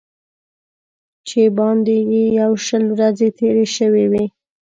چې 1.27 1.41
باندې 1.57 1.97
یې 2.11 2.23
یو 2.41 2.51
شل 2.65 2.83
ورځې 2.95 3.27
تېرې 3.37 3.65
شوې 3.77 4.05
وې. 4.11 4.25